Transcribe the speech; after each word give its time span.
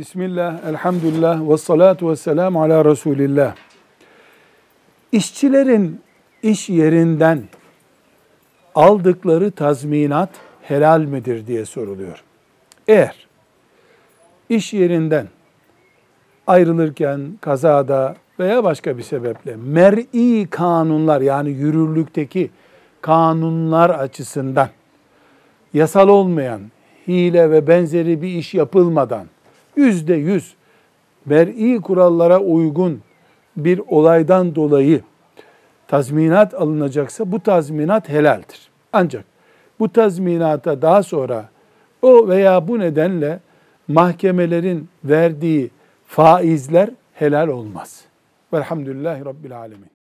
Bismillah, 0.00 0.64
elhamdülillah, 0.68 1.50
ve 1.50 1.56
salatu 1.56 2.10
ve 2.10 2.16
selamu 2.16 2.62
ala 2.62 2.84
Resulillah. 2.84 3.54
İşçilerin 5.12 6.00
iş 6.42 6.68
yerinden 6.68 7.42
aldıkları 8.74 9.50
tazminat 9.50 10.30
helal 10.62 11.00
midir 11.00 11.46
diye 11.46 11.64
soruluyor. 11.64 12.22
Eğer 12.88 13.26
iş 14.48 14.72
yerinden 14.72 15.28
ayrılırken 16.46 17.20
kazada 17.40 18.16
veya 18.38 18.64
başka 18.64 18.98
bir 18.98 19.02
sebeple 19.02 19.56
mer'i 19.56 20.46
kanunlar 20.50 21.20
yani 21.20 21.50
yürürlükteki 21.50 22.50
kanunlar 23.00 23.90
açısından 23.90 24.68
yasal 25.74 26.08
olmayan 26.08 26.60
hile 27.08 27.50
ve 27.50 27.66
benzeri 27.66 28.22
bir 28.22 28.28
iş 28.28 28.54
yapılmadan 28.54 29.26
yüzde 29.80 30.14
yüz 30.14 30.54
mer'i 31.26 31.80
kurallara 31.80 32.40
uygun 32.40 33.00
bir 33.56 33.80
olaydan 33.88 34.54
dolayı 34.54 35.00
tazminat 35.88 36.54
alınacaksa 36.54 37.32
bu 37.32 37.40
tazminat 37.40 38.08
helaldir. 38.08 38.70
Ancak 38.92 39.24
bu 39.80 39.92
tazminata 39.92 40.82
daha 40.82 41.02
sonra 41.02 41.48
o 42.02 42.28
veya 42.28 42.68
bu 42.68 42.78
nedenle 42.78 43.40
mahkemelerin 43.88 44.88
verdiği 45.04 45.70
faizler 46.06 46.90
helal 47.14 47.48
olmaz. 47.48 48.04
Velhamdülillahi 48.52 49.24
Rabbil 49.24 49.58
Alemin. 49.58 49.99